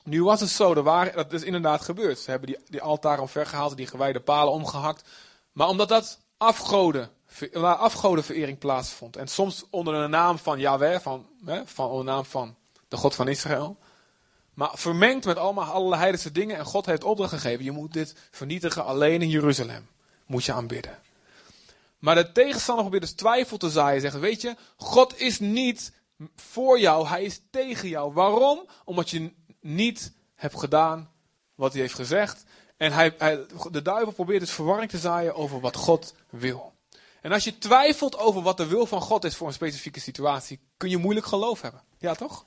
[0.03, 2.19] Nu was het zo, dat is inderdaad gebeurd.
[2.19, 5.03] Ze hebben die, die altaren omvergehaald, die gewijde palen omgehakt.
[5.51, 7.11] Maar omdat dat afgoden,
[7.51, 9.15] waar afgodenverering plaatsvond.
[9.17, 12.55] En soms onder de naam van Yahweh, van, hè, van onder de naam van
[12.87, 13.77] de God van Israël.
[14.53, 16.57] Maar vermengd met allemaal allerlei heidense dingen.
[16.57, 19.87] En God heeft opdracht gegeven, je moet dit vernietigen alleen in Jeruzalem.
[20.25, 20.99] Moet je aanbidden.
[21.99, 24.01] Maar de tegenstander probeert dus twijfel te zaaien.
[24.01, 25.93] Zegt, weet je, God is niet
[26.35, 28.13] voor jou, hij is tegen jou.
[28.13, 28.67] Waarom?
[28.85, 31.11] Omdat je niet hebt gedaan
[31.55, 32.43] wat hij heeft gezegd.
[32.81, 36.73] En hij, hij, de duivel probeert dus verwarring te zaaien over wat God wil.
[37.21, 40.59] En als je twijfelt over wat de wil van God is voor een specifieke situatie,
[40.77, 41.81] kun je moeilijk geloof hebben.
[41.97, 42.45] Ja, toch?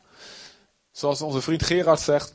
[0.92, 2.34] Zoals onze vriend Gerard zegt,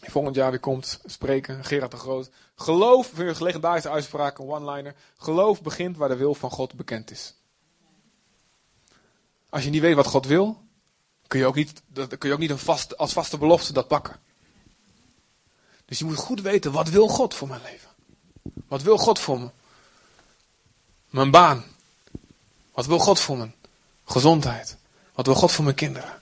[0.00, 2.30] volgend jaar weer komt spreken, Gerard de Groot.
[2.54, 4.94] Geloof, weer een legendarische uitspraak, een one-liner.
[5.16, 7.34] Geloof begint waar de wil van God bekend is.
[9.48, 10.62] Als je niet weet wat God wil,
[11.26, 11.82] kun je ook niet,
[12.18, 14.20] kun je ook niet een vast, als vaste belofte dat pakken.
[15.88, 17.88] Dus je moet goed weten, wat wil God voor mijn leven?
[18.68, 19.50] Wat wil God voor me?
[21.10, 21.64] Mijn baan.
[22.72, 23.54] Wat wil God voor mijn
[24.04, 24.76] gezondheid?
[25.14, 26.20] Wat wil God voor mijn kinderen?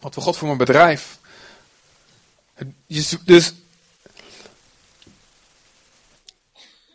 [0.00, 1.18] Wat wil God voor mijn bedrijf?
[2.86, 3.52] Dus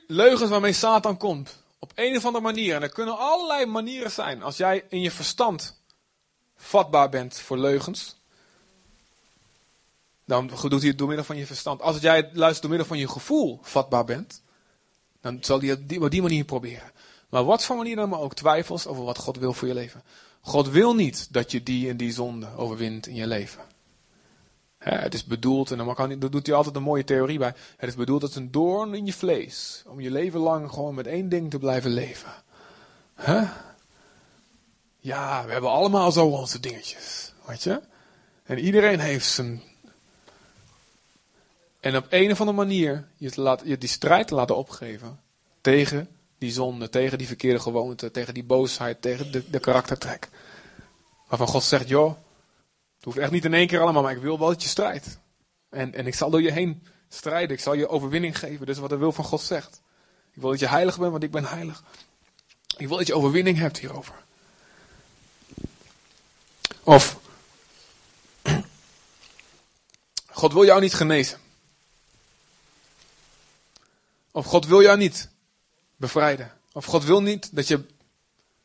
[0.08, 1.58] leugens waarmee Satan komt.
[1.80, 2.76] Op een of andere manier.
[2.76, 4.44] En er kunnen allerlei manieren zijn.
[4.44, 5.78] Als jij in je verstand
[6.58, 8.19] vatbaar bent voor leugens.
[10.30, 11.82] Dan doet hij het door middel van je verstand.
[11.82, 14.42] Als jij luistert door middel van je gevoel vatbaar bent.
[15.22, 16.92] Dan zal hij het op die manier proberen.
[17.30, 20.04] Maar wat voor manier dan maar ook twijfels over wat God wil voor je leven.
[20.42, 23.62] God wil niet dat je die en die zonde overwint in je leven.
[24.78, 27.54] het is bedoeld, en dan kan, doet hij altijd een mooie theorie bij.
[27.78, 29.84] Het is bedoeld als een doorn in je vlees.
[29.88, 32.32] Om je leven lang gewoon met één ding te blijven leven.
[35.00, 37.34] Ja, we hebben allemaal zo onze dingetjes.
[37.46, 37.82] Weet je?
[38.44, 39.69] En iedereen heeft zijn.
[41.80, 45.20] En op een of andere manier je, laat, je die strijd te laten opgeven
[45.62, 50.30] tegen die zonde, tegen die verkeerde gewoonte, tegen die boosheid, tegen de, de karaktertrek.
[51.28, 52.10] Waarvan God zegt, joh,
[52.96, 55.20] het hoeft echt niet in één keer allemaal, maar ik wil wel dat je strijdt.
[55.70, 58.66] En, en ik zal door je heen strijden, ik zal je overwinning geven.
[58.66, 59.82] Dat is wat de wil van God zegt.
[60.34, 61.84] Ik wil dat je heilig bent, want ik ben heilig.
[62.78, 64.16] Ik wil dat je overwinning hebt hierover.
[66.84, 67.20] Of,
[70.32, 71.40] God wil jou niet genezen.
[74.40, 75.30] Of God wil jou niet
[75.96, 76.52] bevrijden.
[76.72, 77.86] Of God wil niet dat je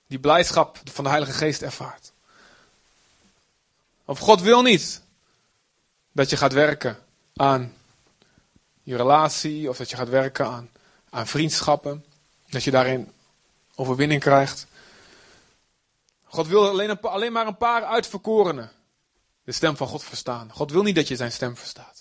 [0.06, 2.12] die blijdschap van de Heilige Geest ervaart.
[4.04, 5.02] Of God wil niet
[6.12, 6.98] dat je gaat werken
[7.36, 7.74] aan
[8.82, 10.70] je relatie, of dat je gaat werken aan,
[11.10, 12.04] aan vriendschappen.
[12.48, 13.12] Dat je daarin
[13.74, 14.66] overwinning krijgt.
[16.24, 18.70] God wil alleen, een, alleen maar een paar uitverkorenen
[19.44, 20.52] de stem van God verstaan.
[20.52, 21.93] God wil niet dat je zijn stem verstaat.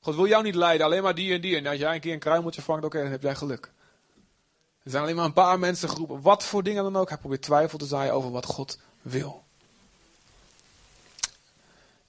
[0.00, 1.56] God wil jou niet leiden, alleen maar die en die.
[1.56, 3.72] En als jij een keer een kruimeltje vangt, oké, dan heb jij geluk.
[4.82, 7.08] Er zijn alleen maar een paar mensen groepen, wat voor dingen dan ook.
[7.08, 9.44] Hij probeert twijfel te zaaien over wat God wil.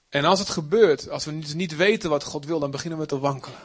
[0.08, 3.06] En als het gebeurt, als we dus niet weten wat God wil, dan beginnen we
[3.06, 3.58] te wankelen.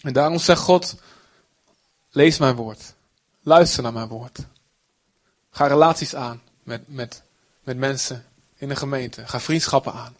[0.00, 0.94] En daarom zegt God,
[2.10, 2.94] lees mijn woord.
[3.42, 4.38] Luister naar mijn woord.
[5.50, 7.22] Ga relaties aan met, met,
[7.62, 9.26] met mensen in de gemeente.
[9.26, 10.16] Ga vriendschappen aan.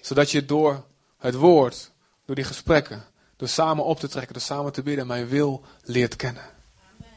[0.00, 0.84] Zodat je door
[1.18, 1.90] het woord,
[2.24, 3.04] door die gesprekken,
[3.36, 6.42] door samen op te trekken, door samen te bidden, mijn wil leert kennen.
[6.42, 7.10] Amen.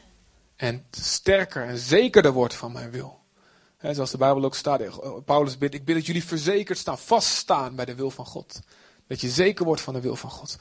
[0.55, 3.19] En sterker en zekerder wordt van mijn wil.
[3.77, 6.97] He, zoals de Bijbel ook staat, eh, Paulus bidt, ik bid dat jullie verzekerd staan,
[6.97, 8.59] vaststaan bij de wil van God.
[9.07, 10.57] Dat je zeker wordt van de wil van God.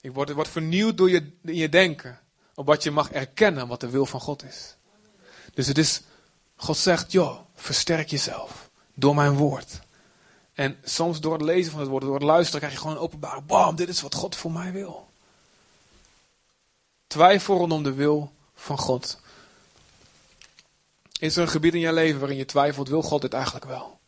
[0.00, 2.20] Ik word, wordt vernieuwd door je, in je denken.
[2.54, 4.76] Op wat je mag erkennen wat de wil van God is.
[5.54, 6.00] Dus het is,
[6.56, 8.70] God zegt, joh, versterk jezelf.
[8.94, 9.80] Door mijn woord.
[10.56, 13.02] En soms door het lezen van het woord, door het luisteren, krijg je gewoon een
[13.02, 15.08] openbare, bam, dit is wat God voor mij wil.
[17.06, 19.20] Twijfel rondom de wil van God.
[21.18, 23.98] Is er een gebied in je leven waarin je twijfelt, wil God dit eigenlijk wel?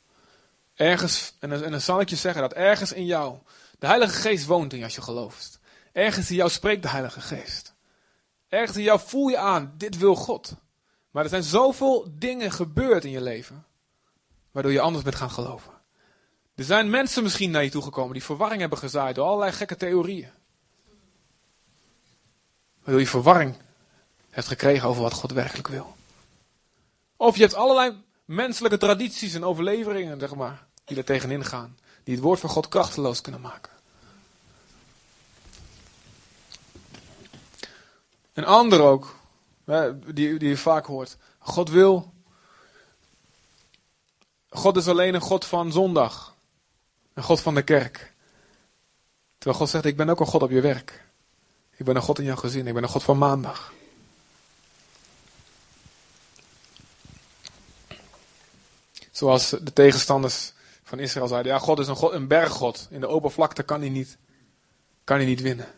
[0.75, 3.37] Ergens, en dan, en dan zal ik je zeggen dat ergens in jou,
[3.79, 5.59] de Heilige Geest woont in je als je gelooft.
[5.93, 7.75] Ergens in jou spreekt de Heilige Geest.
[8.49, 10.53] Ergens in jou voel je aan, dit wil God.
[11.11, 13.67] Maar er zijn zoveel dingen gebeurd in je leven,
[14.51, 15.78] waardoor je anders bent gaan geloven.
[16.59, 19.77] Er zijn mensen misschien naar je toe gekomen die verwarring hebben gezaaid door allerlei gekke
[19.77, 20.31] theorieën.
[22.83, 23.57] Waardoor je verwarring
[24.31, 25.97] hebt gekregen over wat God werkelijk wil.
[27.17, 31.79] Of je hebt allerlei menselijke tradities en overleveringen, zeg maar, die er tegenin gaan.
[32.05, 33.73] Die het woord van God krachteloos kunnen maken.
[38.33, 39.17] Een ander ook,
[40.07, 41.17] die, die je vaak hoort.
[41.39, 42.13] God wil.
[44.49, 46.37] God is alleen een God van zondag.
[47.19, 48.15] Een God van de kerk.
[49.39, 51.05] Terwijl God zegt, ik ben ook een God op je werk.
[51.77, 52.67] Ik ben een God in jouw gezin.
[52.67, 53.73] Ik ben een God van maandag.
[59.11, 60.53] Zoals de tegenstanders
[60.83, 61.53] van Israël zeiden.
[61.53, 62.87] Ja, God is een, God, een berggod.
[62.91, 64.19] In de open vlakte kan hij niet,
[65.05, 65.69] kan hij niet winnen.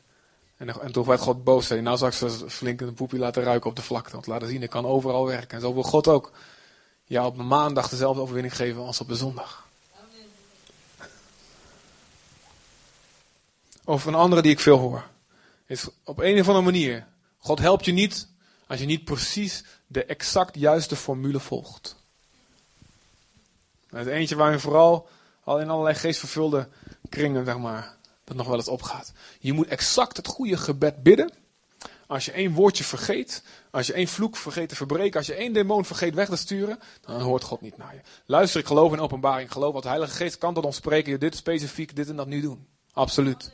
[0.57, 1.67] En, en toen werd God boos.
[1.67, 4.13] Zei, nou zal ik ze flink een poepie laten ruiken op de vlakte.
[4.13, 5.57] Want laten zien, ik kan overal werken.
[5.57, 6.33] En zo wil God ook
[7.05, 9.69] jou op maandag dezelfde overwinning geven als op de zondag.
[13.91, 15.05] Of een andere die ik veel hoor.
[15.67, 17.07] Is op een of andere manier.
[17.39, 18.29] God helpt je niet
[18.67, 21.97] als je niet precies de exact juiste formule volgt.
[23.91, 25.09] Is eentje waar je vooral
[25.45, 26.69] al in allerlei geestvervulde
[27.09, 29.13] kringen, zeg maar, dat nog wel eens opgaat.
[29.41, 31.33] Je moet exact het goede gebed bidden.
[32.07, 35.53] Als je één woordje vergeet, als je één vloek vergeet te verbreken, als je één
[35.53, 38.01] demon vergeet weg te sturen, dan hoort God niet naar je.
[38.27, 39.53] Luister, ik geloof in openbaring.
[39.53, 41.21] geloof wat de Heilige Geest kan tot ons spreken.
[41.21, 42.67] Dit specifiek, dit en dat nu doen.
[42.93, 43.51] Absoluut.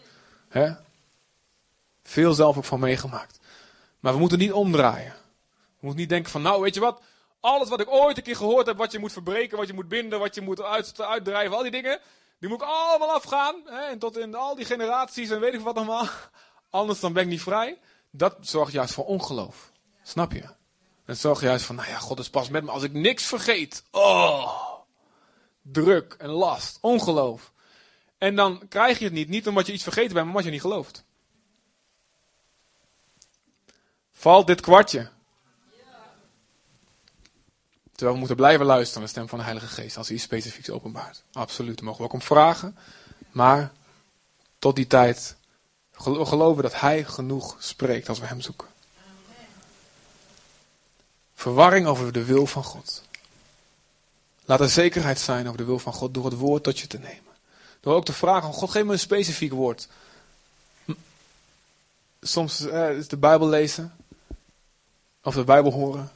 [0.48, 0.72] He?
[2.02, 3.38] Veel zelf ook van meegemaakt.
[4.00, 5.14] Maar we moeten niet omdraaien.
[5.52, 7.00] We moeten niet denken van, nou weet je wat,
[7.40, 9.88] alles wat ik ooit een keer gehoord heb, wat je moet verbreken, wat je moet
[9.88, 12.00] binden, wat je moet uit, uitdrijven, al die dingen,
[12.38, 13.54] die moet ik allemaal afgaan.
[13.64, 16.08] Hè, en tot in al die generaties en weet ik wat allemaal.
[16.70, 17.78] Anders dan ben ik niet vrij.
[18.10, 19.72] Dat zorgt juist voor ongeloof.
[20.02, 20.42] Snap je?
[21.04, 23.84] Dat zorgt juist van, nou ja, God is pas met me als ik niks vergeet.
[23.90, 24.52] Oh,
[25.62, 27.52] druk en last, ongeloof.
[28.18, 30.50] En dan krijg je het niet, niet omdat je iets vergeten bent, maar omdat je
[30.50, 31.04] niet gelooft.
[34.12, 35.08] Valt dit kwartje?
[37.90, 40.24] Terwijl we moeten blijven luisteren naar de stem van de Heilige Geest als hij iets
[40.24, 41.22] specifieks openbaart.
[41.32, 42.76] Absoluut, mogen we ook om vragen.
[43.30, 43.72] Maar
[44.58, 45.36] tot die tijd
[45.92, 48.68] geloven dat hij genoeg spreekt als we hem zoeken.
[51.34, 53.02] Verwarring over de wil van God.
[54.44, 56.98] Laat er zekerheid zijn over de wil van God door het woord tot je te
[56.98, 57.25] nemen.
[57.86, 59.88] Door ook te vragen, God geef me een specifiek woord.
[62.20, 63.96] Soms eh, is de Bijbel lezen.
[65.22, 66.12] Of de Bijbel horen.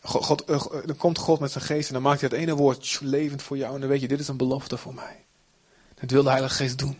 [0.00, 2.98] God, eh, dan komt God met zijn geest en dan maakt hij het ene woord
[3.00, 3.74] levend voor jou.
[3.74, 5.24] En dan weet je, dit is een belofte voor mij.
[5.94, 6.98] Dat wil de Heilige Geest doen.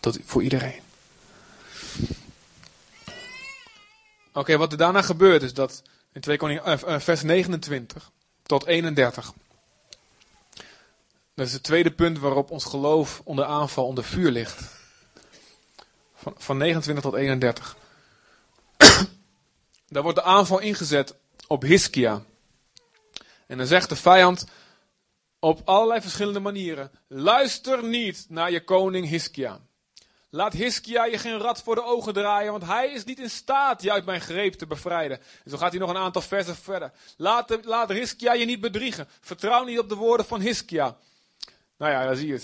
[0.00, 0.80] Tot, voor iedereen.
[4.32, 8.10] Oké, wat er daarna gebeurt is dat in 2 Koning, uh, vers 29
[8.42, 9.32] tot 31.
[11.34, 14.62] Dat is het tweede punt waarop ons geloof onder aanval, onder vuur ligt.
[16.14, 17.76] Van, van 29 tot 31.
[19.88, 21.14] Daar wordt de aanval ingezet
[21.46, 22.22] op Hiskia.
[23.46, 24.46] En dan zegt de vijand
[25.38, 29.60] op allerlei verschillende manieren: luister niet naar je koning Hiskia.
[30.30, 33.82] Laat Hiskia je geen rat voor de ogen draaien, want hij is niet in staat
[33.82, 35.18] je uit mijn greep te bevrijden.
[35.44, 36.92] En zo gaat hij nog een aantal versen verder.
[37.16, 39.08] Laat, laat Hiskia je niet bedriegen.
[39.20, 40.96] Vertrouw niet op de woorden van Hiskia.
[41.82, 42.40] Nou ja, daar zie je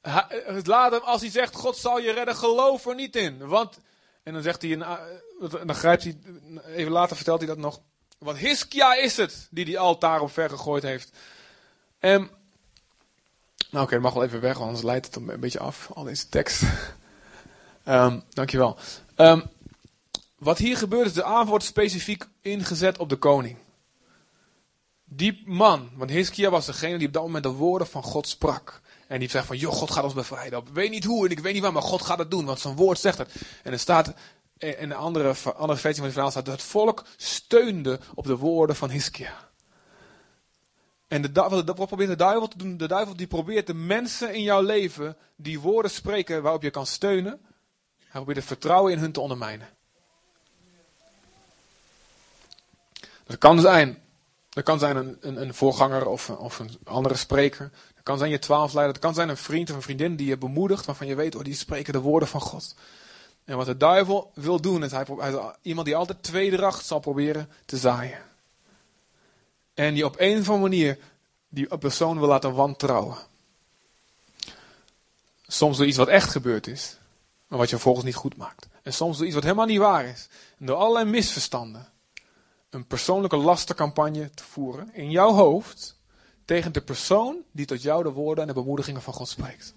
[0.52, 0.66] het.
[0.66, 3.46] Laat hem, als hij zegt, God zal je redden, geloof er niet in.
[3.46, 3.78] Want,
[4.22, 4.76] en dan zegt hij,
[5.64, 6.18] dan grijpt hij,
[6.66, 7.80] even later vertelt hij dat nog.
[8.18, 11.16] Want Hiskia is het die die altaar op ver gegooid heeft.
[11.98, 12.30] En nou
[13.70, 16.28] oké, okay, mag wel even weg, want anders leidt het een beetje af, al deze
[16.28, 16.62] tekst.
[17.84, 18.78] um, dankjewel.
[19.16, 19.42] Um,
[20.38, 23.58] wat hier gebeurt is, de aanval specifiek ingezet op de koning.
[25.12, 28.80] Die man, want Hiskia was degene die op dat moment de woorden van God sprak.
[29.06, 30.58] En die zegt van, joh, God gaat ons bevrijden.
[30.58, 32.60] Ik weet niet hoe en ik weet niet waar, maar God gaat het doen, want
[32.60, 33.34] zijn woord zegt het.
[33.62, 34.12] En er staat,
[34.58, 38.36] in een andere, andere versie van het verhaal staat, dat het volk steunde op de
[38.36, 39.48] woorden van Hiskia.
[41.08, 42.76] En de, wat, probeert de duivel te doen?
[42.76, 46.86] De duivel die probeert de mensen in jouw leven die woorden spreken waarop je kan
[46.86, 47.40] steunen.
[47.98, 49.68] Hij probeert het vertrouwen in hun te ondermijnen.
[53.24, 54.02] Dat kan zijn,
[54.50, 57.70] dat kan zijn een, een, een voorganger of, of, een andere spreker.
[57.94, 58.92] Dat kan zijn je twaalfleider.
[58.92, 60.86] Dat kan zijn een vriend of een vriendin die je bemoedigt.
[60.86, 62.74] Waarvan je weet, oh, die spreken de woorden van God.
[63.44, 67.00] En wat de duivel wil doen, is hij, hij is iemand die altijd tweedracht zal
[67.00, 68.18] proberen te zaaien.
[69.74, 70.98] En die op een of andere manier
[71.48, 73.16] die persoon wil laten wantrouwen.
[75.46, 76.96] Soms door iets wat echt gebeurd is,
[77.46, 78.68] maar wat je vervolgens niet goed maakt.
[78.82, 80.28] En soms door iets wat helemaal niet waar is.
[80.58, 81.88] En door allerlei misverstanden.
[82.70, 85.98] Een persoonlijke lastercampagne te voeren in jouw hoofd
[86.44, 89.74] tegen de persoon die tot jou de woorden en de bemoedigingen van God spreekt.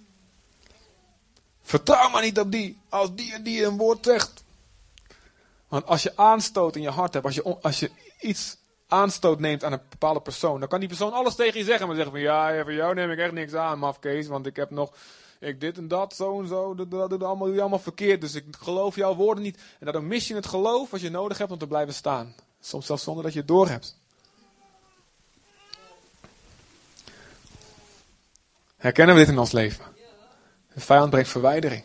[1.62, 4.44] Vertrouw maar niet op die, als die en die een woord zegt.
[5.68, 9.64] Want als je aanstoot in je hart hebt, als je, als je iets aanstoot neemt
[9.64, 11.88] aan een bepaalde persoon, dan kan die persoon alles tegen je zeggen.
[11.88, 14.28] Maar zeggen van ja, voor jou neem ik echt niks aan, mafkees.
[14.28, 14.94] Want ik heb nog,
[15.40, 16.76] ik dit en dat, zo en zo.
[16.76, 18.22] Dat, dat, allemaal, allemaal verkeerd.
[18.22, 19.58] Dus ik geloof jouw woorden niet.
[19.58, 22.36] En daardoor mis je het geloof wat je nodig hebt om te blijven staan.
[22.66, 23.98] Soms zelfs zonder dat je het doorhebt.
[28.78, 29.86] Herkennen we dit in ons leven?
[30.74, 31.84] De vijand brengt verwijdering.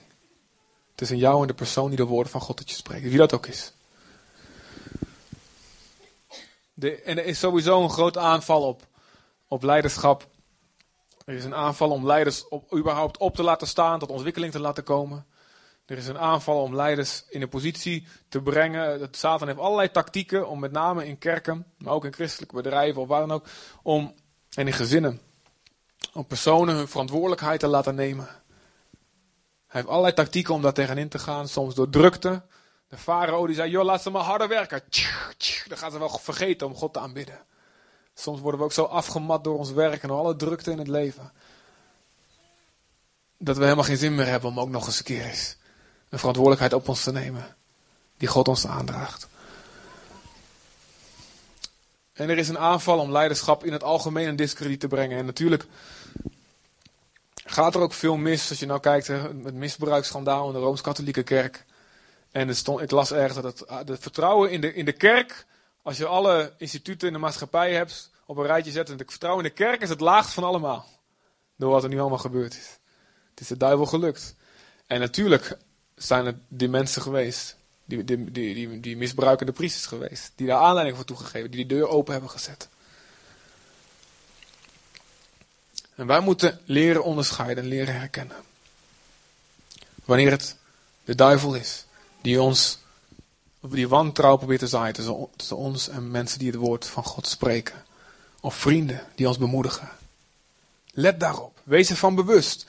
[0.94, 3.02] Tussen jou en de persoon die de woorden van God tot je spreekt.
[3.02, 3.72] Wie dat ook is.
[6.74, 8.86] De, en er is sowieso een groot aanval op,
[9.48, 10.28] op leiderschap.
[11.24, 14.60] Er is een aanval om leiders op, überhaupt op te laten staan, tot ontwikkeling te
[14.60, 15.26] laten komen.
[15.88, 19.08] Er is een aanval om leiders in een positie te brengen.
[19.10, 23.08] Satan heeft allerlei tactieken om met name in kerken, maar ook in christelijke bedrijven of
[23.08, 23.46] waar dan ook,
[23.82, 24.14] om,
[24.54, 25.20] en in gezinnen,
[26.12, 28.24] om personen hun verantwoordelijkheid te laten nemen.
[28.24, 32.42] Hij heeft allerlei tactieken om daar tegenin te gaan, soms door drukte,
[32.88, 34.82] de farao die zei, joh, laat ze maar harder werken.
[35.68, 37.38] Dan gaan ze wel vergeten om God te aanbidden.
[38.14, 40.88] Soms worden we ook zo afgemat door ons werk en door alle drukte in het
[40.88, 41.32] leven.
[43.38, 45.57] Dat we helemaal geen zin meer hebben om ook nog eens een keer eens
[46.08, 47.56] een verantwoordelijkheid op ons te nemen.
[48.16, 49.28] Die God ons aandraagt.
[52.12, 55.18] En er is een aanval om leiderschap in het algemeen in discrediet te brengen.
[55.18, 55.66] En natuurlijk
[57.44, 58.50] gaat er ook veel mis.
[58.50, 61.64] Als je nou kijkt, het misbruiksschandaal in de Rooms-Katholieke Kerk.
[62.30, 65.46] En stond, ik las ergens dat het, ah, het, vertrouwen in de, in de kerk,
[65.82, 69.44] als je alle instituten in de maatschappij hebt, op een rijtje zet, en het vertrouwen
[69.44, 70.86] in de kerk is het laagst van allemaal.
[71.56, 72.78] Door wat er nu allemaal gebeurd is.
[73.30, 74.34] Het is de duivel gelukt.
[74.86, 75.58] En natuurlijk
[75.98, 80.60] zijn het die mensen geweest, die, die, die, die, die misbruikende priesters geweest, die daar
[80.60, 82.68] aanleiding voor toegegeven, die die deur open hebben gezet.
[85.94, 88.36] En wij moeten leren onderscheiden en leren herkennen.
[90.04, 90.56] Wanneer het
[91.04, 91.84] de duivel is
[92.20, 92.78] die ons,
[93.60, 94.94] die wantrouwen probeert te zaaien
[95.36, 97.84] tussen ons en mensen die het woord van God spreken.
[98.40, 99.88] Of vrienden die ons bemoedigen.
[100.92, 101.60] Let daarop.
[101.64, 102.66] Wees ervan bewust.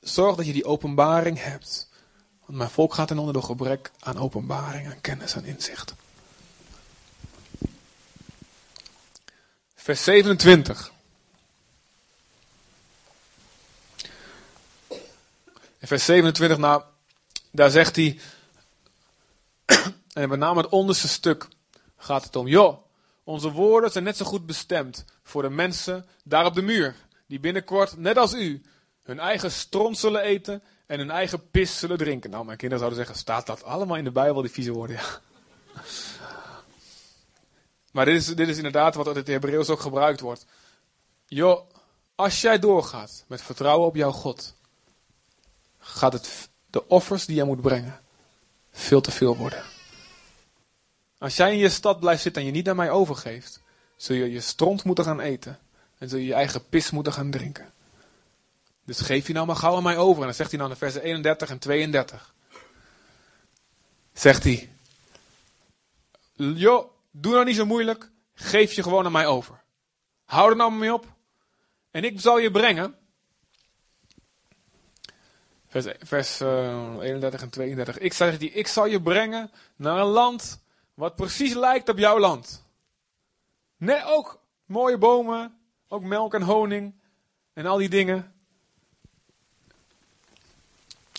[0.00, 1.85] Zorg dat je die openbaring hebt.
[2.46, 5.94] Want mijn volk gaat ten onder door gebrek aan openbaring, aan kennis en inzicht.
[9.74, 10.92] Vers 27.
[15.78, 16.82] In vers 27, nou,
[17.50, 18.20] daar zegt hij,
[20.12, 21.48] en met name het onderste stuk
[21.96, 22.46] gaat het om.
[22.46, 22.78] Joh,
[23.24, 26.94] onze woorden zijn net zo goed bestemd voor de mensen daar op de muur.
[27.26, 28.62] Die binnenkort, net als u,
[29.02, 32.30] hun eigen stront zullen eten en hun eigen pis zullen drinken.
[32.30, 34.96] Nou, mijn kinderen zouden zeggen, staat dat allemaal in de Bijbel, die vieze woorden?
[34.96, 35.20] Ja.
[37.92, 40.46] Maar dit is, dit is inderdaad wat in het Hebreeuws ook gebruikt wordt.
[41.26, 41.70] Joh,
[42.14, 44.54] als jij doorgaat met vertrouwen op jouw God,
[45.78, 48.00] gaat het de offers die jij moet brengen
[48.70, 49.62] veel te veel worden.
[51.18, 53.62] Als jij in je stad blijft zitten en je niet naar mij overgeeft,
[53.96, 55.58] zul je je stront moeten gaan eten
[55.98, 57.72] en zul je je eigen pis moeten gaan drinken.
[58.86, 60.20] Dus geef je nou maar gauw aan mij over.
[60.20, 62.34] En dan zegt hij dan in versen 31 en 32.
[64.12, 64.72] Zegt hij.
[66.32, 68.10] Joh, doe nou niet zo moeilijk.
[68.34, 69.62] Geef je gewoon aan mij over.
[70.24, 71.06] Hou er nou mee op.
[71.90, 72.96] En ik zal je brengen.
[75.68, 77.98] Vers, vers uh, 31 en 32.
[77.98, 80.60] Ik, zeg die, ik zal je brengen naar een land
[80.94, 82.64] wat precies lijkt op jouw land.
[83.76, 85.58] Nee, ook mooie bomen,
[85.88, 87.00] ook melk en honing
[87.52, 88.35] en al die dingen.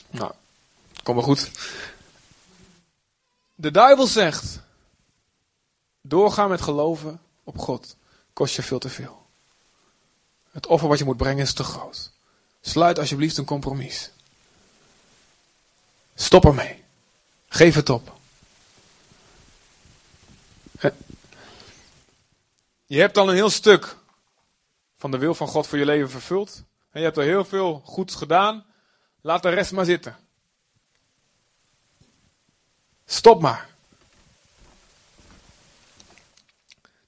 [0.09, 0.31] Nou,
[1.03, 1.51] kom maar goed.
[3.55, 4.59] De duivel zegt:
[6.01, 7.95] doorgaan met geloven op God
[8.33, 9.25] kost je veel te veel.
[10.51, 12.11] Het offer wat je moet brengen is te groot.
[12.61, 14.11] Sluit alsjeblieft een compromis.
[16.15, 16.83] Stop ermee.
[17.47, 18.15] Geef het op.
[22.85, 23.95] Je hebt al een heel stuk
[24.97, 26.63] van de wil van God voor je leven vervuld.
[26.91, 28.65] En je hebt al heel veel goeds gedaan.
[29.27, 30.17] Laat de rest maar zitten.
[33.05, 33.69] Stop maar.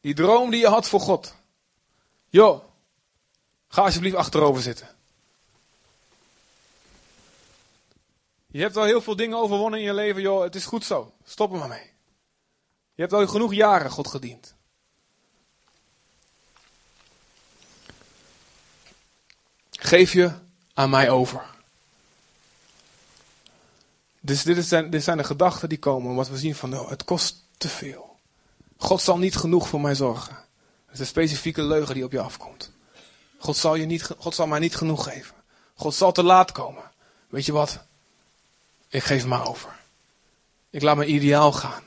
[0.02, 1.36] Die droom die je had voor God.
[2.30, 2.64] Joh,
[3.68, 4.96] ga alsjeblieft achterover zitten.
[8.48, 10.42] Je hebt al heel veel dingen overwonnen in je leven, joh.
[10.42, 11.14] Het is goed zo.
[11.24, 11.92] Stop er maar mee.
[12.94, 14.56] Je hebt al genoeg jaren God gediend.
[19.72, 20.34] Geef je
[20.74, 21.58] aan mij over.
[24.30, 27.04] Dus dit zijn, dit zijn de gedachten die komen, wat we zien van, oh, het
[27.04, 28.18] kost te veel.
[28.78, 30.36] God zal niet genoeg voor mij zorgen.
[30.86, 32.72] Het is een specifieke leugen die op je afkomt.
[33.38, 35.36] God zal, je niet, God zal mij niet genoeg geven.
[35.74, 36.84] God zal te laat komen.
[37.30, 37.80] Weet je wat?
[38.90, 39.76] Ik geef maar over.
[40.70, 41.84] Ik laat mijn ideaal gaan.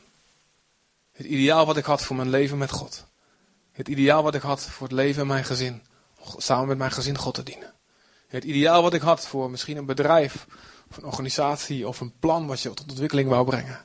[1.12, 3.04] Het ideaal wat ik had voor mijn leven met God.
[3.72, 5.82] Het ideaal wat ik had voor het leven in mijn gezin.
[6.36, 7.72] Samen met mijn gezin God te dienen.
[8.28, 10.46] Het ideaal wat ik had voor misschien een bedrijf,
[10.92, 13.84] of een organisatie of een plan wat je tot ontwikkeling wou brengen.